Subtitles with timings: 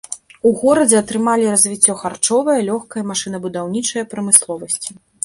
[0.49, 4.91] У горадзе атрымалі развіццё харчовая, лёгкая, машынабудаўнічая прамысловасці.